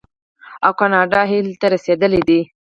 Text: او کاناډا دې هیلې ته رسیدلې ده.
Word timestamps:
او 0.65 0.71
کاناډا 0.79 1.21
دې 1.25 1.29
هیلې 1.31 1.53
ته 1.61 1.67
رسیدلې 1.75 2.21
ده. 2.27 2.39